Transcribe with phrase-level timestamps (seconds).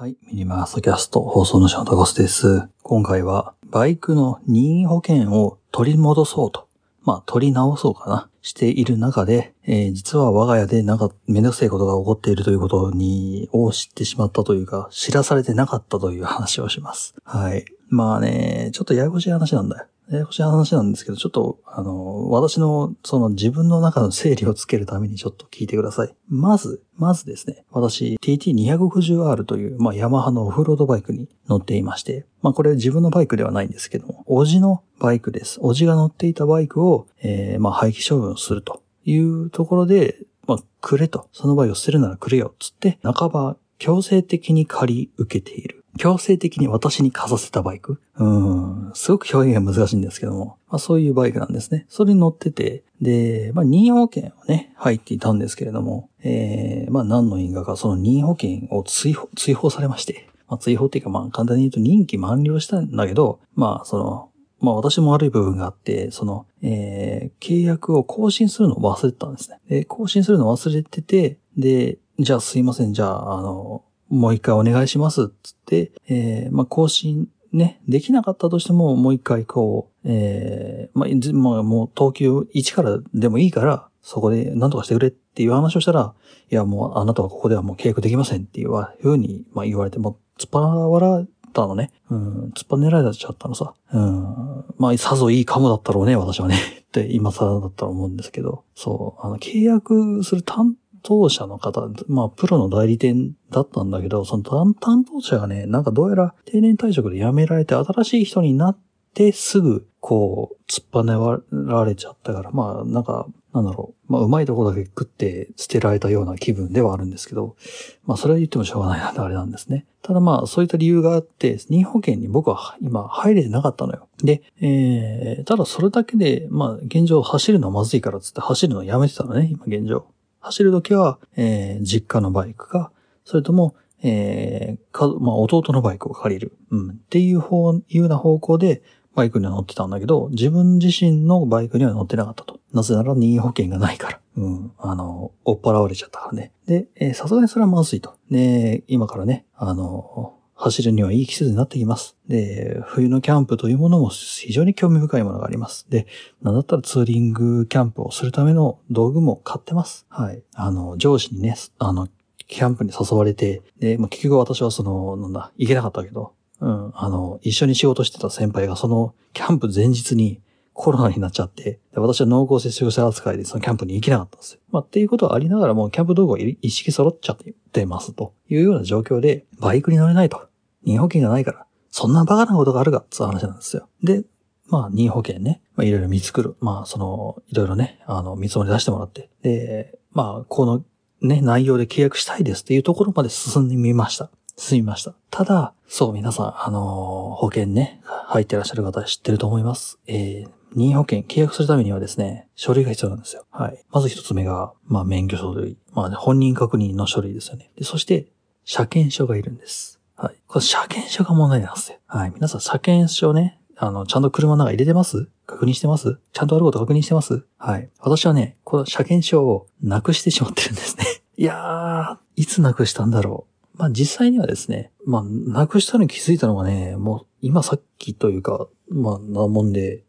[0.00, 2.68] はい、ミニマースキャスト放送のショートゴスです。
[2.84, 6.68] 今回はバイクの任意保険を取り戻そうと、
[7.02, 17.16] まあ取り直そうかな、している中で、えー実は我が家でなんかめんどくさいことが起こっているということに、を知ってしまったというか、知らされてなかったという話をします。
[17.24, 17.64] はい。
[17.88, 19.86] まあね、ちょっとややこしい話なんだよ。
[20.10, 26.14] ややこしい話なんですけど、ちょっと、あの、私の、その自分の中の整理をつけるためにちょっと聞いてください。
[26.28, 35.58] まず、まずですね、私、TT250R という、まあ、ヤマハのオフロードバイクに乗っていまして、まあ、これ自分のバイクではないんですけども、おじのバイクです。
[35.60, 41.28] おじが乗っていたバイクを、えー、まあ、廃棄処分するというところで、まあ、くれと。
[41.32, 45.77] そのバイクを捨てるならくれよ、つって、半ば強制的に借り受けている。
[45.98, 48.00] 強制的に私に貸させたバイク？
[48.16, 51.84] うん、すごく表現が難しいんですけども、まあそういうバイクなんですね。
[51.88, 69.58] それに乗ってて、で、まあ任意保険をね、入っていたんですけれども、えー、まあ何の因果かその任意保険を追放、追放されまして、まあ追放っていうかまあ簡単に言うと任期満了したんだけど、まあその、まあ私も悪い部分があって、その、えー、契約を更新するのを忘れてたんですね。
[69.68, 86.14] で、更新するのを忘れてて、で、じゃあすいません、じゃあ、あの、もう一回お願いします、つって、えー、まあ更新ね、できなかったとしても、もう一回こう、えー、まあ、まあ、もう等級1からでもいいから、そこで何とかしてくれっていう話をしたら、
[86.50, 91.90] いや、もうあなたはここではもう契約できませんっていうふうに、まあ、言われて、もう突っ張られたのね。
[92.10, 93.74] うん、突っ張ねられちゃったのさ。
[93.92, 96.56] うん、まあ、さぞいいかもだったろうね、私はね。
[96.88, 104.74] って今更だったら思うんですけど、そう、あの、契約する担当者の方、まあ、プロの代理店だったんだけど、その担
[105.04, 108.78] 当者がね、なんかどうやら定年退職で辞められて新しい人になっ
[109.14, 111.14] てすぐ、こう、突っぱね
[111.50, 114.12] られちゃったから、まあ、なんか、なんだろう。
[114.12, 117.56] まあ、うまいとこだけ食って捨てられたような気分ではあるんですけど、
[118.04, 119.86] まあ、それは言ってもしょうがないなってあれなんですね。
[120.02, 124.08] ただまあ、そういった理由があって、任保険に僕は今入れてなかったのよ。
[124.22, 130.06] で、えー、ただそれだけで、まあ、現状走るのはまずいからつって走るのをやめてたのね、今現状。
[130.48, 132.90] 走るときは、えー、実家のバイクか、
[133.24, 136.56] それとも、えー、か、まあ、弟のバイクを借りる。
[136.70, 136.90] うん。
[136.90, 138.82] っていう方、いうような方向で、
[139.14, 142.60] バイクには乗ってたんだけど、自分自身のバイクには乗ってなかったと。
[142.72, 144.20] なぜなら任意保険がないから。
[144.36, 144.72] うん。
[144.78, 146.52] あの、追っ払われちゃったからね。
[146.66, 148.14] で、さすがにそれはまずいと。
[148.30, 152.16] で、今からね、あの、走るにはいい季節になってきます。
[152.26, 155.86] で、冬のキャンプというものも非常に興味深いものがあります。
[155.88, 156.08] で、
[156.42, 160.04] なんだったらツーリングキャンプをするための道具も買ってます。
[160.08, 160.42] はい。
[160.54, 162.08] あの、上司にね、あの、
[162.48, 170.40] キャンプに誘われて、で、まあ、結局私はその、なんだ、行けなかったけど、うん、あの、一緒に仕事してた先輩がそのキャンプ前日に
[170.72, 174.60] コロナになっちゃって、で私は濃厚接触者扱いでそのキャンプに行けなかったんですよ。
[174.70, 177.36] まあ、っていうことはありながらもキャンプ道具が一式揃っちゃっ
[177.72, 180.47] てますというような状況で、バイクに乗れないと。
[180.88, 183.88] 任意保険がないから、そんなバカなことがあるかっていう話なんですよ。
[184.02, 184.24] で、
[184.68, 186.56] まあ、任意保険ね、まあ、いろいろ見作る。
[186.60, 189.30] まあ、その、いろいろね、あの、見積もり出してもらって。
[189.42, 190.84] で、まあ、この
[191.20, 194.30] ね、内容で契約したいですっていうところまで進んでみました。
[194.56, 195.14] 進みました。
[195.30, 199.98] ただ、そう、皆さん、あの保険ね、入ってらっしゃる方は知ってると思います。
[200.06, 203.46] えー、任意保険契約するためにはですね、書類が必要なんですよ。
[203.50, 203.84] はい。
[203.90, 205.78] まず一つ目が、まあ、免許書類。
[205.92, 207.70] まあ、ね、本人確認の書類ですよね。
[207.76, 208.26] で、そして、
[208.64, 209.97] 車検証がいるんです。
[210.20, 210.36] はい。
[210.48, 211.98] これ車検証が問題なんですよ。
[212.08, 212.32] はい。
[212.34, 215.28] 皆さん、車検証ね、あの、ちゃんと車の中入れてます？
[215.46, 216.18] 確認してます？
[216.32, 217.46] ちゃんとあること確認してます？
[217.56, 217.88] はい。
[218.00, 221.04] 私はね、この車検証をなくしてしまってるんですね。
[221.38, 223.78] いやー、いつなくしたんだろう。
[223.78, 230.02] まあ実際にはですね、まあ、なくしたのに気づいたのがね、もう今さっきというか、まあ、なもんで、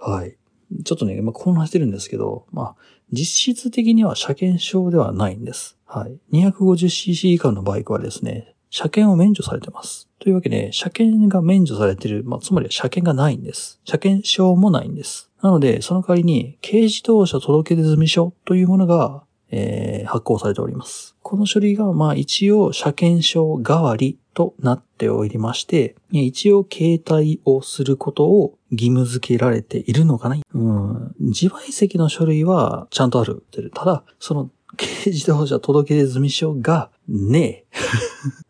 [0.00, 0.36] はい。
[0.84, 2.76] ちょっとね、まあ混乱してるんですけど、まあ、
[3.12, 5.78] 実質的には車検証ではないんです。
[5.86, 6.18] はい。
[6.32, 10.08] 250cc 以下のバイクはですね、車検を免除されてます。
[10.18, 13.80] というわけで、車検が免除されてる、まあ、つまり車検がないんです。
[13.84, 15.30] 車検証もないんです。
[15.42, 21.14] なので、その代わりに、軽自動車届出済書というものが、えー発行されております。
[21.22, 31.14] この書類が、まあ一応車検証代わりとなっておりまして、一応携帯をすることを義務付けられているのかなうん。
[31.20, 33.44] 自賠責の書類はちゃんとある。
[33.74, 37.66] ただ、その軽自動車届出済書がねえ。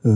[0.08, 0.12] う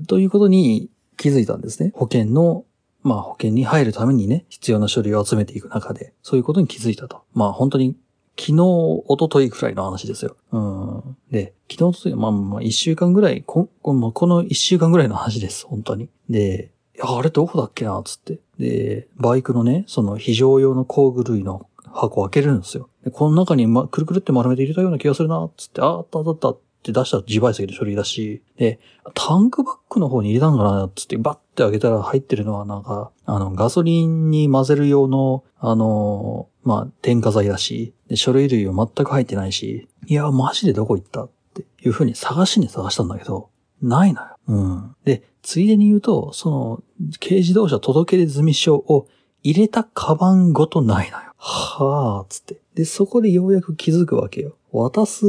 [0.00, 0.04] ん。
[0.06, 1.92] ということに気づいたんですね。
[1.94, 2.64] 保険の
[3.02, 7.22] まあ保険に入るためにね、必要な書類を集めていく中で、そういうことに気づいたと。
[7.32, 7.96] まあ本当に
[8.38, 10.36] 昨日、一昨日くらいの話ですよ。
[10.52, 11.16] うん。
[11.30, 13.94] で、昨日、一昨日、まあまあ一週間ぐらい、ここ
[14.26, 16.08] の一週間ぐらいの話です、本当に。
[16.28, 18.40] で、いや、あれどこだっけな、つって。
[18.58, 22.88] で、バイクのね、その非常用の工具類の箱を開けるんですよ。
[23.04, 28.80] で、この中に、ま、くるくるって丸めて入れたような気がするな、つって、あ、あったあったあったって出したら自賠責の書類だし、で、
[29.14, 43.50] タンクバッグの方に入れたんかなつってバッて開けたら入ってるのはなんか、あの、ガソリンに混ぜる用の、あの、まあ、添加剤だし、で、書類類は全く入ってないし、いや、マジでどこ行ったっていう風に探しに探したんだけど、
[43.82, 44.36] ないのよ。
[44.48, 44.96] うん。
[45.04, 46.82] で、ついでに言うと、その、
[47.20, 49.06] 軽自動車届け出済証を
[49.42, 51.29] 入れたカバンごとないのよ。
[51.42, 52.60] はぁ、つって。
[52.74, 54.56] で、そこでようやく気づくわけよ。
[54.72, 55.24] 渡す、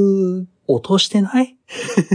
[0.68, 1.58] 落としてない？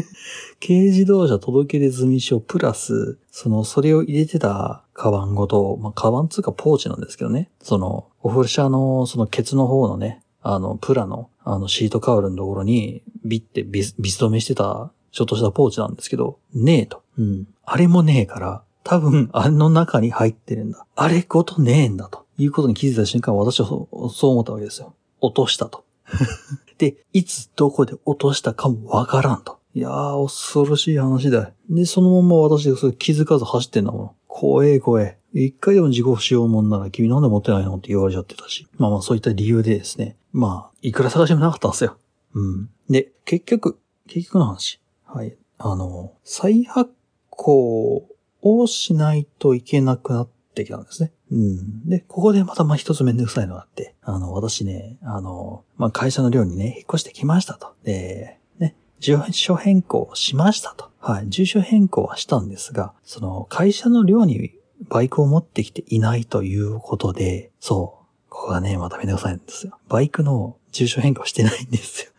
[0.60, 7.50] 軽自動車届け出済証プラス、その、それを入れてたカバンごと、まあ、カバンつうかポーチなんですけどね。
[7.62, 17.02] その、オフ車の、そのケツの方のね、あの、プラの、あの、シートカウルのところに、ビってビス、ビス止めしてた、ちょっとしたポーチなんですけど、ねえと。
[17.18, 17.48] うん。
[17.64, 20.86] あれもねえから、多分、あの中に入ってるんだ。
[20.94, 22.25] あれごとねえんだと。
[22.38, 24.94] いうことに気づいた瞬間、私はそう思ったわけですよ。
[25.20, 25.84] 落としたと。
[26.78, 29.58] で、いつどこで落としたかもわからんと。
[29.74, 31.52] いやー、恐ろしい話だ。
[31.68, 34.10] で、そのまま私がそれ気づかず走ってんだもん。
[34.26, 35.18] 怖え怖え。
[35.32, 38.66] 一回でも自己不使用もんなら君なんで持ってないのって言われちゃってたし。
[38.78, 40.16] まあまあそういった理由でですね。
[40.32, 41.96] まあ、いくら探してもなかったんですよ。
[42.34, 42.70] うん。
[42.88, 44.80] で、結局、結局の話。
[45.04, 45.36] はい。
[45.58, 46.90] あの、再発
[47.30, 48.08] 行
[48.42, 51.12] をしないといけなくなってきたんですね。
[51.30, 51.88] うん。
[51.88, 57.74] で、ここでまたまあ一つめんどくさいのがあって、あの、私ね、あの、まあ会社の寮にね、引っ越してきましたと。
[57.84, 60.90] で、ね、住所変更しましたと。
[60.98, 64.52] はい、住所変更はしたんですが、その会社の寮に
[64.88, 69.78] バイクを持ってきていないということで、そう、ここがね、まためんどくさいんですよ。
[69.88, 72.10] バイクの住所変更してないんですよ。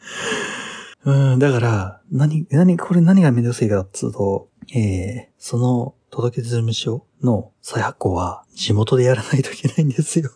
[1.06, 10.32] うん、だから、何、何、これ何がめんどくさいかっつうと、えー、その届け出済証の再発行は地元でやらないといけないんですよ。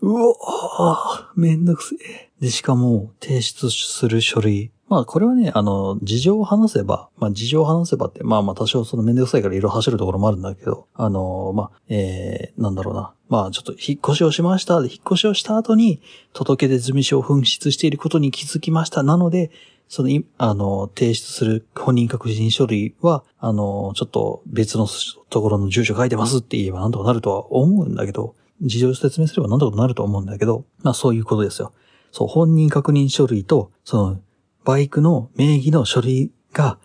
[0.00, 2.30] うおーめんどくせえ。
[2.40, 4.70] で、しかも提出する書類。
[4.88, 13.12] まあこれはね、あの、事情を話せば、まあ事情を話せばって、まあまあ多少そのめんどくさいから色々走るところもあるんだけど、あの、まあ、えー、なんだろうな。
[13.28, 14.80] まあちょっと引っ越しをしました。
[14.80, 16.00] で、引っ越しをした後に
[16.32, 19.02] 届け出済証を紛失していることに気づきました。
[19.02, 19.50] なので、
[19.88, 24.86] その、あの、提出する本人確認書類は、あの、ちょっと別の
[25.30, 31.72] ところの住所書いてますって言えばなんとかなるとは思うんだけど、事情説明すればなんとかなると思うんだけど、まあそういうことですよ。
[32.12, 34.20] そう、本人確認書類と、その、
[34.64, 36.78] バイクの名義の書類が、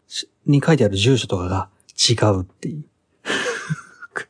[0.45, 1.69] に書いてある住所とかが
[2.09, 2.85] 違うっていう。
[4.13, 4.29] く、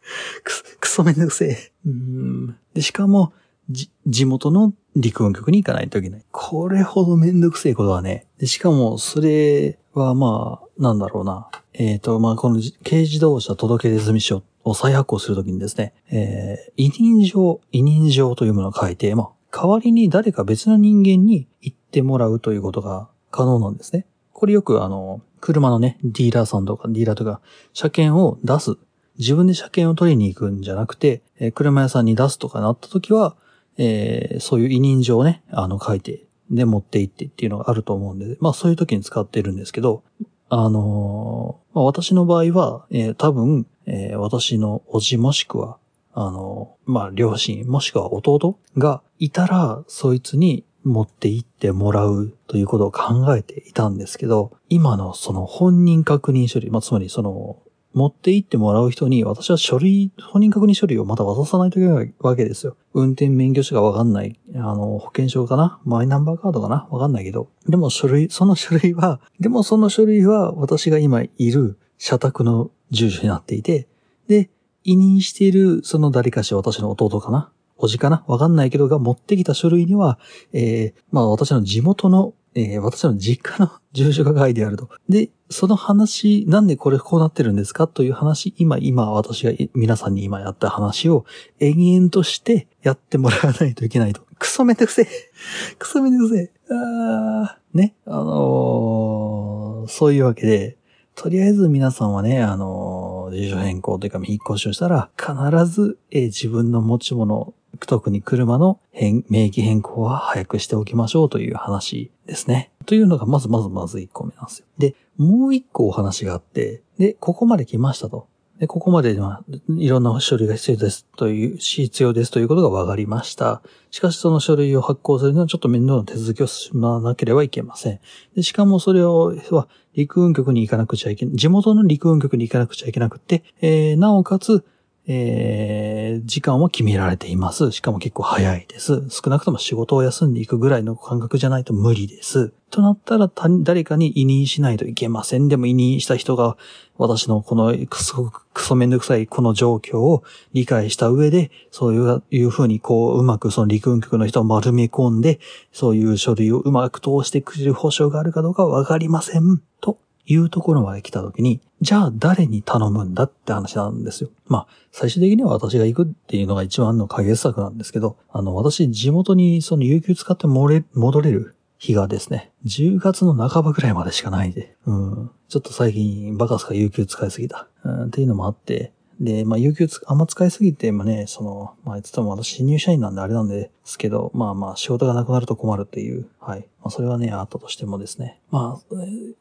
[0.80, 1.72] くそめんどくせえ。
[1.86, 2.58] うん。
[2.74, 3.34] で、しかも、
[3.70, 6.26] 地元の陸運局に行かないといけない。
[6.32, 8.28] これほどめんどくせえことはね。
[8.44, 11.50] しかも、それはまあ、なんだろうな。
[11.74, 24.06] えっ、ー、と、まあ、この軽自動車届出済書を再発行するときにですね、えー、委任状、委任状というものを書いて、まあ、代わりに誰か別の人間に行ってもらうということが可能なんですね。
[24.32, 27.42] これよくあの、車のね、ディーラーさんとか、ディーラーとか、
[27.74, 28.78] 車検を出す。
[29.20, 33.36] 自分で車検を取りに行くんじゃなくて、えー、車屋さんに出すとかなったときは、
[33.78, 40.04] えー、そういう委任状をね、あの、書いて、で、持って行ってっていうのがあると思うんで、まあそういう時に使ってるんですけど、
[40.50, 45.78] あのー、まあ、私の場合は、えー、多分、えー、私のおじもしくは、
[46.16, 57.63] あのまあ両親、もしくは弟がいたら、そいつに持って行ってもらうということを考えていたんですけど、今のその本人確認書類、まあ、つまりその
[57.94, 62.76] 持って行ってもらう人に、私は書類、本人確認書類をまた渡さないといけないわけですよ。
[62.94, 64.40] 運転免許証がわかんない。
[64.56, 65.80] あの、保険証かな？
[65.86, 66.88] マイナンバーカードかな？
[66.90, 67.50] わかんないけど。
[67.68, 73.88] でも書類、その書類は、でもその書類は私が今いる社宅の住所になっていて、
[74.28, 74.50] で、
[74.84, 77.52] 委任しているその誰かし私の弟かな？
[77.78, 78.24] おじかな？
[78.28, 80.20] わかんないけどが持ってきた書類には、
[80.52, 84.90] えー、まあ私の地元のえー、私の実家の住所が書いてあると。
[85.10, 91.26] で、その話、なんでこれこうなってるんですかという話、今、今、私が皆さんに今やった話を
[91.60, 94.22] 延々としてやってもらわないといけないと。
[94.40, 95.08] クソめんどくせえ。
[95.80, 96.52] クソめんどくせえ。
[96.70, 97.96] あー、ね。
[98.06, 100.78] あのー、そういうわけで、
[101.16, 112.72] とりあえず皆さんはね、あのー、住所変更というか、引っ越しをしたら、必ず、えー、自分の持ち物、特に車の変、名義変更は早くしておきましょうという話ですね。
[112.86, 114.66] というのがまずまずまず1個目なんですよ。
[114.78, 118.28] で、もう1個お話があって、で、ここまで来ましたと。
[118.60, 123.62] で、ここまではいろんな処理が必要ですという、必要ですということが分かりました。
[123.90, 128.00] しかしその書類を発行するのはちょっと面倒な手続きをしまなければいけません。
[128.36, 134.64] で、しかもそれを、は、陸運局に行かなくちゃいけない、地元の陸運局に行かなくちゃいけなくて、えー、なおかつ、
[135.06, 137.72] えー、時間は決められています。
[137.72, 139.10] しかも結構早いです。
[139.10, 142.54] 少なくとも仕事を休んでいくぐらいの感覚じゃないと無理です。
[142.70, 143.30] となったら
[143.62, 145.50] 誰かに委任しないといけません。
[145.50, 146.58] でも委任した人が
[146.98, 155.40] 私のこのクソ、クソめんどくさいこの状況を理解した上で、そういういうふうにこう、うまくその陸運局の人を丸め込んで、
[155.74, 159.62] そういう書類をうまく通してくれる保証があるかどうかわかりません。
[159.82, 164.30] というところまで来た時に、じゃあ誰に頼むんだって話なんですよ。
[164.48, 186.60] まあ、最終的には私が行くっていうのが一番の解決策なんですけど、あの、私、地元にその有給使って戻れ戻れる日がですね、10月の半ばぐらいまでしかないんで、うん、ちょっと最近バカすか有給使いすぎた、うん、っていうのもあって、で、まあ、有給つあんま使いすぎて、まあね、その、まあ、つっても私新入社員なんであれなんですけど、まあまあ、仕事がなくなると困るっていう、はい。
[186.82, 188.40] まあ、それはね、あったとしてもですね。
[188.52, 188.96] まあ、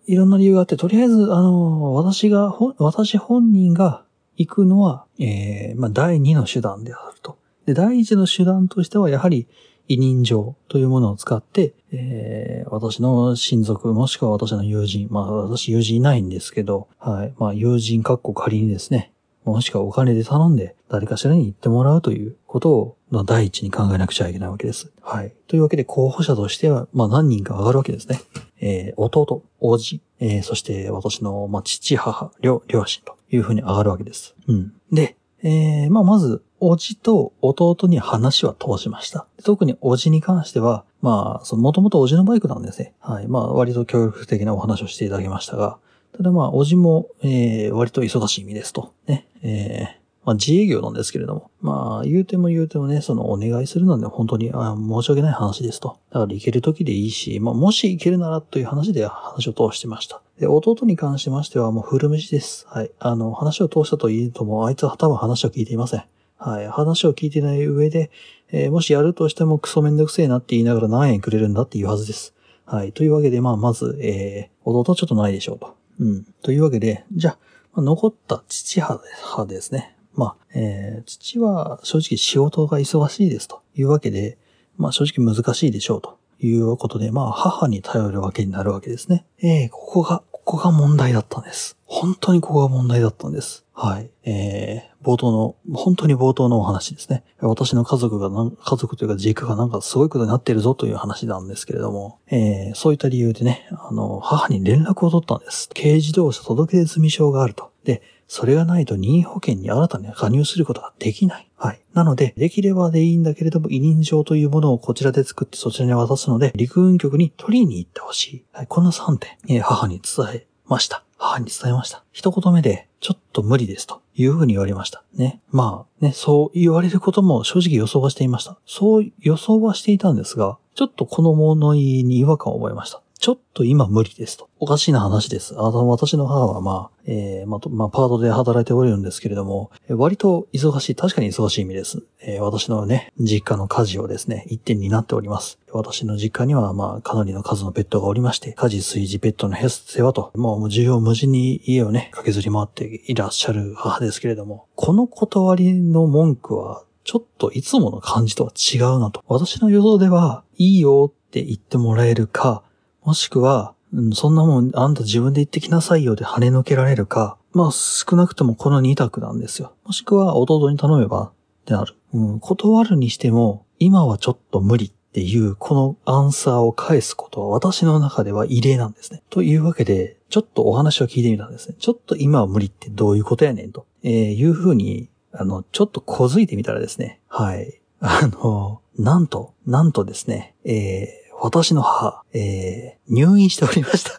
[0.06, 4.04] いろんな理由があって、とりあえず、あの、私が、私本人が
[4.36, 7.38] 行くのは、えー、まあ、第二の手段であると。
[7.66, 9.48] で、第一の手段としては、やはり、
[9.88, 17.34] 委任状というものを使って、えー、私の親族、もしくは私の友人、まあ私友人いないんですけど、はい。
[17.38, 19.11] まあ友人かっこ仮にですね、
[19.44, 22.96] もしくはお金で頼んで誰かしらに行ってもらうということを、
[23.26, 24.90] 第一に考えなくちゃいけないわけです。
[25.02, 25.34] はい。
[25.46, 28.20] というわけで候補者としては、まあ何人か上がるわけですね。
[28.60, 34.34] えー、弟、叔父、えー、そして私の、まあ父、母、両、両親というふうに上がるわけです。
[34.46, 34.72] うん。
[34.92, 39.26] で、えー、まあまず、叔父と弟に話は通しました。
[39.44, 42.94] 特に叔父に関しては、まあ、その、もともと叔父のバイクなんですね。
[43.00, 43.26] はい。
[43.26, 45.78] まあ、割と協力的なお話をしていただきましたが、
[46.16, 48.92] ただまあ、叔父も、えー、割と忙しい身ですと。
[49.06, 49.26] ね。
[49.42, 51.50] えー、まあ、自営業なんですけれども。
[51.60, 55.98] まあ、言うても言うてもね、その、お願いするので本当に、あ申し訳ない話ですと。
[56.10, 60.20] だから行ける時でいいし、まあ、もし行けるならという話で話を通してました。
[60.38, 62.66] で、弟に関しましてはもう古虫です。
[62.68, 62.90] はい。
[62.98, 66.04] あの、話を通したと言うとも、あいつは多分話を聞いていません。
[66.36, 66.68] はい。
[66.68, 68.10] 話を聞いてない上で、
[68.50, 72.34] えーもしやるとしてもクソめんどくせえなって言いながら何円くれるんだっていうはずです。
[72.66, 72.92] はい。
[72.92, 75.74] というわけで、まあ、まず、えー、弟はちょっとないでしょうと。
[75.98, 76.24] うん。
[76.42, 77.36] というわけで、じゃ
[77.74, 79.96] あ、残った父派ですね。
[80.14, 84.38] まあ、えー、父は正直仕事が忙しいですというわけで、
[84.76, 89.24] まあ正直難しいでしょうということで、まあ母に頼るわけになるわけですね。
[89.38, 91.76] えー、ここが、ここが問題だったんです。
[91.84, 93.64] 本当にここが問題だったんです。
[93.74, 94.10] はい。
[94.24, 97.24] えー、冒頭の、本当に冒頭のお話ですね。
[97.40, 105.68] 私の家族が、家族というか実家がなんかすごいことになってるぞという話なんですけれども、えー、そういった理由でね、あの、母に連絡を取ったんです。
[105.74, 107.70] 軽自動車届出済証があると。
[107.84, 108.02] で、
[108.34, 111.50] それがないと任意保険に新たに加入することができない。
[111.54, 111.82] はい。
[111.92, 118.44] なので、できればでいいんだけれども、委任状というものをこちらで作ってそちらに渡すので、陸運局に取りに行ってほしい。
[118.52, 118.66] はい。
[118.68, 121.04] この3点、母に伝えました。
[121.18, 122.04] 母に伝えました。
[122.10, 125.04] 一言目で、ちょっと無理ですというふうに言われました。
[125.14, 125.42] ね。
[125.50, 128.56] まあ、ね、そう言われることも正直予想はしていました。
[128.64, 133.02] そう予想はしていたんですが、ちょっとこの物言いに違和感を覚えました。
[133.22, 134.50] ちょっと今無理ですと。
[134.58, 135.54] おかしいな話です。
[135.56, 142.02] あの、私の母はまあ、えー、まあ、まあ、パートで働いておれるんですけれども、割と忙しい、確かに忙しい意味です。
[142.20, 145.60] えー私のね、実家の家事をですね、一点になっております。
[145.72, 159.22] 私の実家にはまあ、かなりの数のペットがおりまして、家事、炊事、ペットの世話と、もう需要無尽に家をね、駆けずり回っていらっしゃる母ですけれども、この断りの文句は、ちょっといつもの感じとは違うなと。
[159.28, 162.64] 私の予想では、いいよって言ってもらえるか、
[163.04, 169.74] もしくは、うんそんなもん、あんた自分で行ってきなさいよで跳ね抜けられるか、まあ少なくともこの2択なんですよ。
[169.84, 171.32] もしくは弟に頼めばっ
[171.66, 171.94] てなる。
[172.14, 179.22] うん、断るにしても、今はちょっと無理っていう、このアンサーを返すことは私の中では異例なんですね。
[179.28, 181.76] というわけで、ちょっとお話を聞いてみたんですね。
[181.78, 187.20] ちょっと今は無理ってどういうことやねんと、えーいうふうに、あの、ちょっと小づいてみたらですね。
[187.28, 187.80] はい。
[188.00, 194.12] あの、なんと、なんとですね、えー私の母、えー入院しておりました。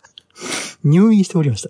[0.83, 1.69] 入院しておりました。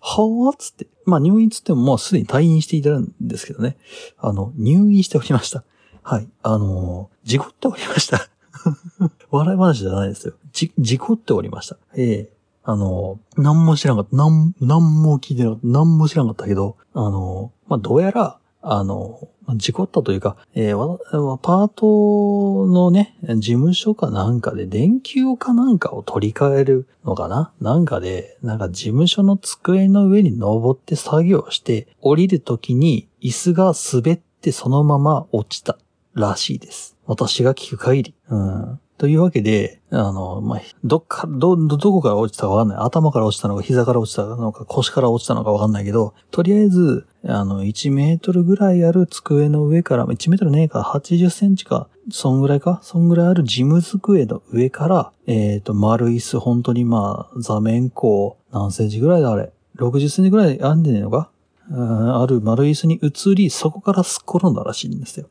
[0.00, 0.56] はぁ？
[0.56, 0.86] つって。
[1.04, 3.76] まあ入院つってももうすでに退院していたんですけどね。
[4.16, 5.62] あの、入院しておりました。
[6.02, 6.28] はい。
[6.42, 8.28] あのー事故っておりました。
[9.30, 10.34] 笑い話じゃないですよ。
[10.52, 11.76] じ、事故っておりました。
[11.94, 12.30] ええ
[12.62, 14.16] あのー、何も知らなかった。
[14.16, 15.66] 何、何も聞いてなかった。
[15.66, 27.52] 何も知らなかったけど、あの、まあ、どうやら、あの、事故ったというか、えーパートのね、事務所かなんかで電球かなんかを取り替えるのかな？
[27.60, 35.76] なんかで、なんか事務所の机の上に登って作業して、降りるときに椅子が滑ってそのまま落ちた
[36.14, 36.96] らしいです。
[37.06, 38.14] 私が聞く限り。
[38.30, 38.80] うん。
[38.96, 42.78] というわけで、あの、まあ、どっか、ど、ど、こから落ちたかわかんない。
[42.78, 59.52] 頭から落ちたのか、膝から落ちたのか、腰から落ちたのかわかんないけど、とりあえず、あの、1メートルぐらいある机の上から、1メートルねえか、80センチか、そんぐらいかそんぐらいある事務机の上から、えっ、と、丸椅子、本当にまあ、座面こう、何センチぐらいだあれ。
[59.76, 61.30] 60センチぐらいあんでねえのか？
[61.70, 65.26] ある丸椅子に移り、そこからすっ転んだらしいんですよ。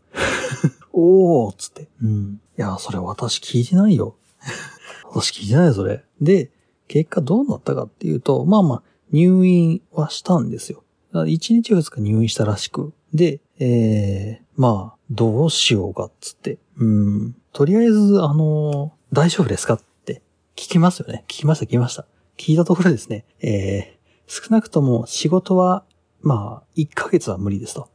[0.92, 1.88] おーっつって。
[2.02, 2.42] うん。
[2.58, 4.16] いや、それ私聞いてないよ。
[5.14, 6.04] 私聞いてないよ、それ。
[6.22, 6.52] で、
[6.88, 10.84] 結果どうなったかっていうと、まあまあ、入院はしたんですよ。
[11.14, 12.94] 1日2日入院したらしく。
[13.14, 16.58] で、えー、まあ、どうしようかっつって。
[16.78, 17.36] うん。
[17.52, 20.24] とりあえず、あのー大丈夫ですかって
[20.56, 21.24] 聞きますよね。
[21.28, 22.08] 聞きました、聞きました。
[22.36, 23.26] 聞いたところですね。
[23.42, 25.86] えー、少なくとも仕事は、
[26.24, 27.90] まあ、1ヶ月は無理ですと。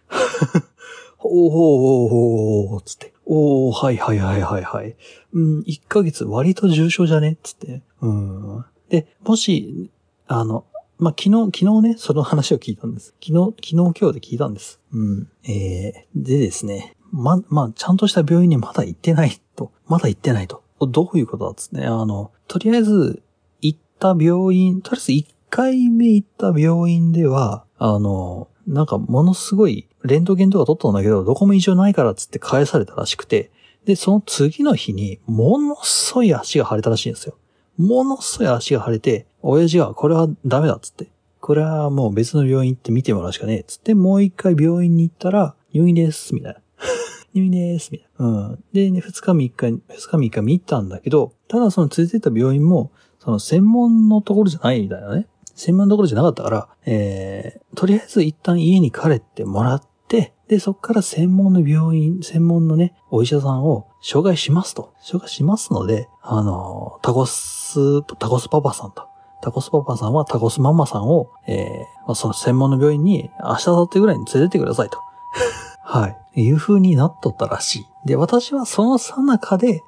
[1.19, 3.13] おーおーおーおーつって。
[3.31, 4.97] おー、はいはいはいはいはい。
[5.35, 7.37] うん、1ヶ月割と重症じゃね？
[7.43, 7.83] つって。
[8.01, 8.65] うん。
[8.89, 9.91] で、もし、
[10.27, 10.65] あの、
[10.99, 13.15] まあ、昨日、昨日ね、その話を聞いたんです。
[13.23, 14.81] 昨日、昨日今日で聞いたんです。
[14.93, 15.29] うん。
[15.45, 19.73] えー、でですね、ま、まあ、ちゃんとした病院にまだ行ってないと。
[19.87, 20.65] まだ行ってないと。
[20.81, 21.87] どういうことだっつってね。
[21.87, 23.23] あの、とりあえず、
[23.61, 33.51] 行った病院、とりあえず1回目行った病院では、あの、なんかものすごい、レントゲンとか取ったんだけど、どこも異常ないからっつって返されたらしくて、
[33.85, 37.37] で、その次の日に、ものすごい足が腫れたらしいんですよ。
[37.79, 41.11] ものすごい足が腫れて、親父がこれはダメだっつって。
[41.41, 43.65] これはもう別の病院行って見てもらうしかねえ。
[43.65, 46.61] つってもう一回病院に行ったら、入院です、みたいな。
[47.35, 48.27] 入院です、みたいな。
[48.27, 48.65] うん。
[48.73, 52.91] で、ね、二日三日、二日三日見たんだけど、ただその連れてった病院も、
[53.21, 55.27] その専門のところじゃないみたいなね。
[55.55, 64.95] 専門のところじゃなかったから、えー、とりあえず一旦家に帰ってもらって、で、そこから専門の病院、専門のね、お医者さんを紹介しますと。
[65.05, 69.07] 紹介しますので、あの、タコス、タコスパパさんと。
[69.43, 74.99] タコスパパさんはタコスママさんを、えーまあ、その専門の病院に明日、明後日ぐらいに連れてってくださいと。
[75.85, 76.43] はい。
[76.43, 77.87] いう風になっとったらしい。
[78.07, 79.83] で、私はそのさなかで、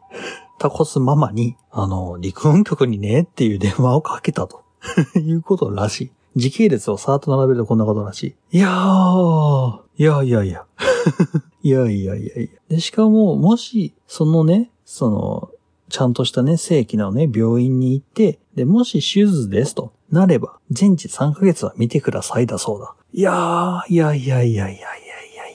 [0.59, 4.63] タコスママに、あの、陸運局にねっていう電話をかけたと。
[5.19, 6.13] いうことらしい。
[6.37, 8.59] 時系列をさーっと並べるとこんなことらしい。
[8.59, 10.65] いやー、いやいやいや。
[11.63, 12.61] いやいやいやいや。
[12.71, 15.51] で、しかも、もし、そのね、その、
[15.91, 22.95] ちゃんとしたね、正規のね、病院に行って、で、もし手術ですとなれば、全治3ヶ月は見てくださいだそうだ。
[23.13, 24.97] いやー、いやいやいやいやいや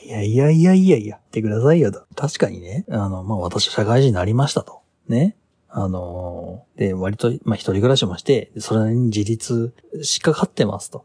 [0.04, 2.04] いやいやいやいやいやいや、ってくださいよと。
[2.14, 4.78] 確かにね、あの、まあ、私社会人になりましたと。
[5.08, 5.36] ね。
[5.68, 11.04] あのーで、割と、まあ、一人暮らしもして、それなりに自立しかかってますと。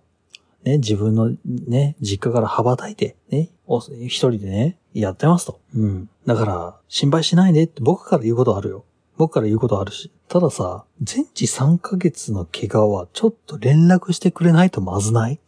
[0.64, 5.60] ね、自分のね、実家から羽ばたいて、ね、お一人でね、やってますと。
[5.76, 6.10] うん。
[6.26, 8.86] だから、心配しないでって僕から言うことあるよ。
[9.18, 10.12] 僕から言うことあるし。
[10.28, 15.40] たださ、全治3ヶ月の怪我はちょっと連絡してくれないとまずない？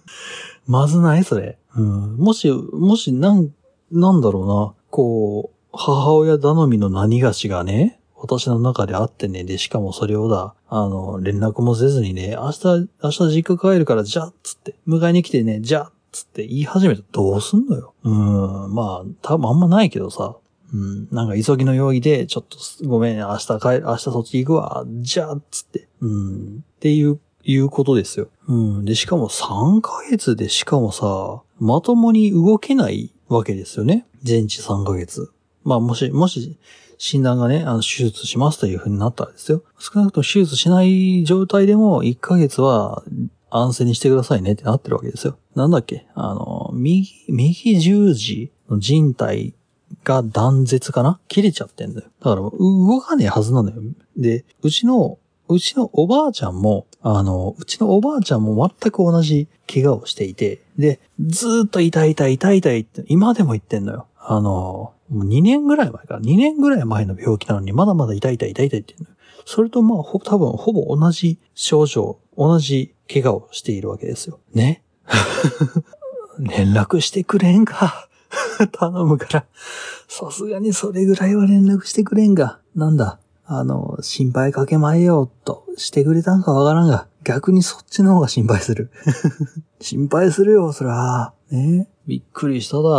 [0.66, 1.24] まずない？
[1.24, 1.58] それ。
[1.76, 2.16] うん。
[2.16, 3.52] もし、もし、なん、
[3.90, 4.74] なんだろうな。
[4.90, 12.66] こう、母親頼みの何がしがね、私の中であってね、で、しかもそれをだ、あの、連絡もせずにね、明日、
[13.02, 17.94] 明日実家帰るから、じゃあ、つって、迎えに来てね、じゃあ、つって言い始めたらどうすんのよ。
[18.04, 20.36] うん、まあ、多分あんまないけどさ、
[20.72, 28.28] うん、なんか急ぎの用意で、ちょっとごめん、明日帰る、明日そっち行くわ、じゃあ、つって、うん、っていう、いうことですよ。
[28.48, 28.84] うん。
[28.84, 34.06] で、しかも3ヶ月でしかもさ、まともに動けないわけですよね。
[34.22, 35.32] 全治3ヶ月。
[35.64, 36.58] まあ、もし、もし、
[37.02, 39.62] 診断がね、あの、手術しますという風になったらですよ。
[39.78, 43.02] 少なくとも手術しない状態でも1ヶ月は
[43.48, 45.38] 安静にしてくださいねってなってるわけですよ。
[45.54, 46.06] なんだっけ？
[46.14, 49.54] あの、右、右十字の人体
[50.04, 51.18] が断絶かな？
[51.26, 52.08] 切れちゃってんだよ。
[52.20, 53.80] だから、動かねえはずなのよ。
[54.18, 64.06] で、うちの、うちのおばあちゃんも、あの、うちのおばあちゃんも全く同じ怪我をしていて、で、ずーっと痛い痛い痛い痛いって、今でも言ってんのよ。
[64.18, 69.16] あの、もう2年ぐらい前から、2年ぐらい前の病気なのに、まだまだ痛い痛い痛い痛いって言うの。
[69.44, 74.38] それとまあ、ほ、多分、ほぼ同じ症状、同じ怪我をしているわけですよ。
[74.54, 74.82] ね？
[76.38, 78.08] 連絡してくれんか？
[78.72, 79.46] 頼むから。
[80.08, 82.60] さすがにそれぐらいは連絡してくれんが。
[82.74, 83.18] なんだ？
[83.46, 88.92] あの、心配かけまえよ、としてくれたんかわからんが、逆にそっちの方が心配する。
[89.80, 91.32] 心配するよ、そら。
[91.50, 91.88] ね？
[92.06, 92.90] びっくりしただ、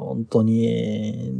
[0.00, 1.38] 本当に。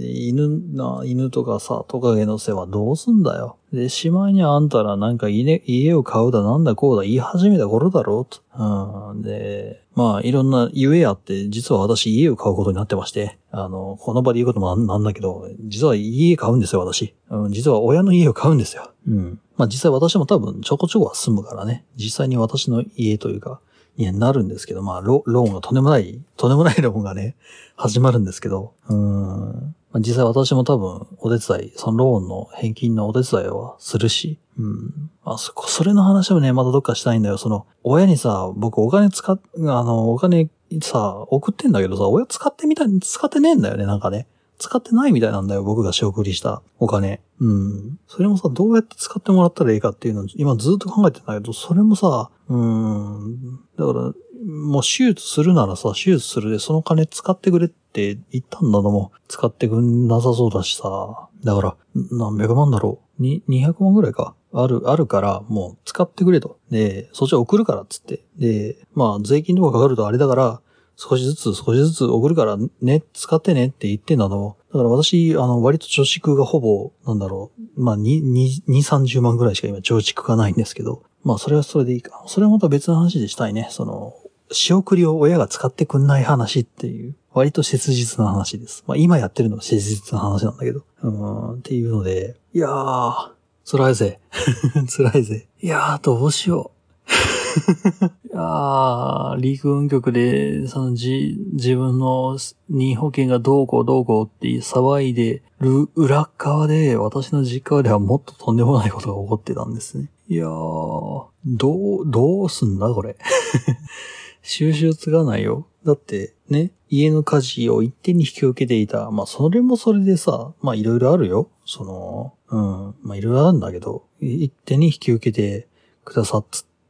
[0.48, 3.57] 犬な、犬とかさ、トカゲの世話どうすんだよ。
[3.72, 9.12] で、しまいにあんたらなんか家家を買うだなんだこうだ言い始めた頃だろうと。
[9.12, 9.22] うん。
[9.22, 17.14] で、まあいろんなゆえあって、実は私家を買うことになってまして、あの、この場で言うこともなんなんだけど、実は家買うんですよ、私。
[17.31, 18.90] うん、実は親の家を買うんですよ。
[19.07, 19.40] うん。
[19.57, 21.85] まあ実際私も多分ちょこちょこは住むからね。
[21.96, 23.61] 実際に私の家というか、
[23.96, 27.37] になるんですけど、まあロ、ローンがとんでもない、とんでもないローンがね、
[27.76, 29.74] 始まるんですけど、うん。
[29.92, 35.11] まあ、実際私も多分お手伝い、そのローンの返金のお手伝いはするし、うん。
[35.24, 37.38] あ、そこ、それの話もね、またどっかしたいんだよ。
[37.38, 40.48] その、親にさ、僕お金使っ、あの、お金
[40.83, 44.26] さ、送ってんだけどさ、親使ってみたい、使ってねえんだよね、なんかね。
[44.59, 47.20] 使ってないみたいなんだよ、僕が仕送りしたお金。
[47.40, 47.98] うん。
[48.07, 53.61] それもさ、どうやって使ってもらったらいいかっていうのを今ずっと考えてんだけど、それもさ、うん。
[53.79, 54.12] だから、
[54.44, 61.29] もう手術するならさ、手術するでその金使ってくれって言ったんだのも使ってくんなさそうだしさ。
[61.44, 61.76] だから、
[62.11, 63.22] 何百万だろう。
[63.22, 64.35] に、200万ぐらいか。
[64.53, 66.59] ある、あるから、もう使ってくれと。
[66.70, 68.24] で、そっちは送るからっつって。
[68.38, 70.61] で、まあ、税金とかかかるとあれだから、
[70.96, 74.57] 少しずつ少しずつ送るからね、使ってねって言ってんだの。
[74.70, 82.22] だから私、あの、割と貯蓄がほぼ、なんだろう、まあ、2、2、30万ぐらいしか今貯蓄がないんですけど、まあ、それはそれでいいか。
[82.26, 83.68] それはまた別の話でしたいね。
[83.70, 84.14] その、
[84.52, 88.84] 仕送りを親が使ってくんない話っていう、割と切実な話です。
[88.86, 90.82] まあ今やってるのは切実な話なんだけど。
[91.02, 93.30] うん、っていうので、いやー、
[93.64, 94.18] 辛いぜ。
[94.90, 95.46] 辛いぜ。
[95.62, 96.80] いやー、どうしよう。
[98.28, 110.08] いやー、陸運局で、そのじ、自分の任意保険がどうこうどうこうって騒いでる裏側で、私の実家ではもっととんでもないことが起こってたんですね。
[110.28, 113.16] いやー、どう、どうすんだこれ。
[114.42, 115.66] 収集つかないよ。
[115.85, 119.11] だって、ね、家の家事を一手に引き受けていた。
[119.11, 121.48] まあ、それもそれでさ、まあ、いろいろあるよ。
[121.64, 125.68] その、うん、まあ、いろいろあるんだけど、一手に引き受けて
[126.05, 126.44] くださっ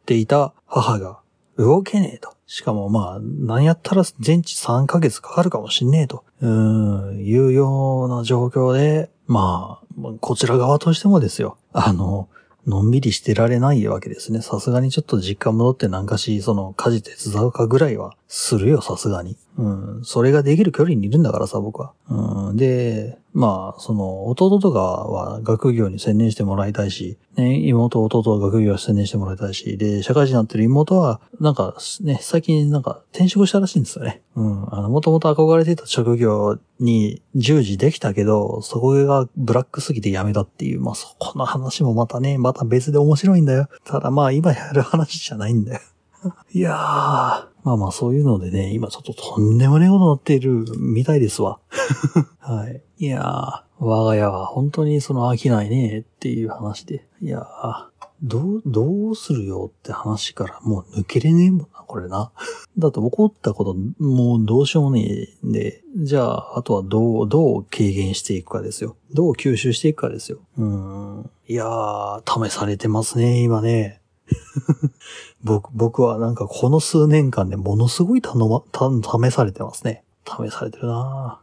[0.06, 1.20] ていた母が
[1.56, 2.34] 動けねえと。
[2.46, 6.24] しかもまあ、何やったら全治3ヶ月かかるかもしんねえと。
[6.40, 11.58] うん、いうような状況で、まあ、こちら側としてもですよ。
[11.72, 12.28] あの、
[12.66, 14.42] のんびりしてられないわけですね。
[14.42, 19.36] さすがにちょっと実家戻ってなんかし、その家事手伝うかぐらいはするよ、さすがに。
[19.58, 20.00] うん。
[20.04, 21.92] それができる距離にいるんだからさ、僕は。
[22.08, 22.56] うん。
[22.56, 34.22] で、まあ、その、弟とかは学業に専念してもらいたいし、ね、妹、弟は学業に専念してもらいたいし、で、社会人になってる妹は、なんか、ね、最近なんか転職したらしいんですよね。
[34.36, 34.74] うん。
[34.74, 43.68] あの、もともと憧れてた職業に従事できたけど、そこがブラックすぎて辞めたっていう、まあ、そこの話もまたね、また別で面白いんだよ。
[43.84, 45.80] ただまあ、今やる話じゃないんだよ。
[46.52, 51.58] いやー、まあまあそういうのでね、今ちょっととんでもねえことになっているみたいですわ。
[52.38, 52.82] はい。
[52.98, 57.06] いやー、我が家は本当にその飽きないねっていう話で。
[57.22, 57.90] いやー、
[58.22, 62.30] どう、どうするよって話からもう抜けれねえもんな、これな。
[62.78, 68.96] だって起こったこともうどうしようもねえんで、じゃあ、あとはどう、どう軽減していくかですよ。
[69.14, 70.38] どう吸収していくかですよ。
[70.58, 71.30] うん。
[71.48, 74.00] いやー、試されてますね、今ね。
[75.42, 80.04] 僕、僕はなんかこの数年間でものすごい頼ま、た試されてますね。
[80.26, 81.40] 試されてるな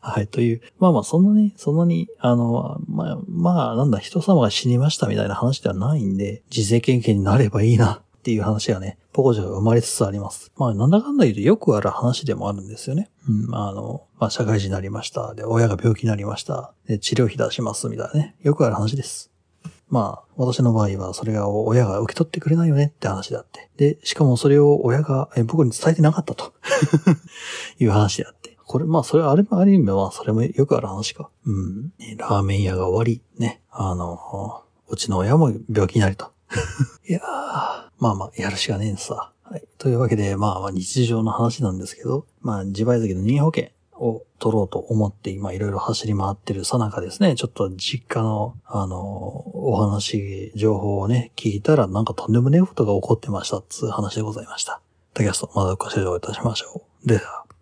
[0.00, 0.60] はい、という。
[0.80, 10.50] まあまあ、そんなに、そんなに、あの、まあ、まあ、なんだ、人様が死にましたみたいな話ではないんで、自制経験になればいいなっていう話がね、ポコジョが生まれつつあります。
[10.56, 13.10] まあ、なんだかんだ言うとよくある話でもあるんですよね。
[13.28, 15.34] うん、あの、まあ、社会人になりました。
[15.34, 16.72] で、親が病気になりました。
[16.86, 18.34] で、治療費出します、みたいなね。
[18.42, 19.31] よくある話です。
[19.92, 23.68] まあ、私の場合はそれが親が受け取ってくれないよねって話であって。
[23.76, 26.54] で、しかもそれを親が僕に伝えてなかったと
[27.78, 28.56] いう話であって。
[28.64, 31.28] これ、まあ、それあれもある意味は、それもよくある話か。
[31.44, 31.92] うん。
[32.16, 33.60] ラーメン屋が終わり、ね。
[33.70, 36.30] あの、うちの親も病気になりと。
[37.06, 37.22] いやー、
[37.98, 39.30] まあまあ、やるしかねえんさ。
[39.42, 39.64] はい。
[39.76, 43.68] というわけで、まあまあ日常の話なんですけど、まあ、自賠責の任意保険。
[43.94, 54.80] を取ろうと思って今いろいろ走り回ってるさなかですね、ちょっと実家の、あの、お話、情報をね、聞いたらなんかとんでもねえことが起こってましたっつう話でございました。
[55.14, 57.08] タキャスト、またご視聴いたしましょう。
[57.08, 57.41] では。